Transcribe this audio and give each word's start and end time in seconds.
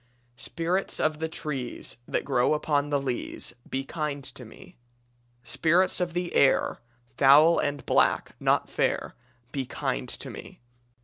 "Spirits 0.37 0.99
of 0.99 1.19
the 1.19 1.29
trees 1.29 1.97
That 2.07 2.25
grow 2.25 2.55
upon 2.55 2.89
the 2.89 2.99
leas, 2.99 3.53
Be 3.69 3.83
kind 3.83 4.23
to 4.23 4.43
me. 4.43 4.75
"Spirits 5.43 5.99
of 6.01 6.13
the 6.13 6.33
air, 6.33 6.79
Foul 7.19 7.59
and 7.59 7.85
black, 7.85 8.31
not 8.39 8.67
fair, 8.67 9.13
Be 9.51 9.67
kind 9.67 10.09
to 10.09 10.31
me. 10.31 10.59